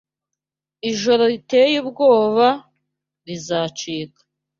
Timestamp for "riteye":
1.31-1.75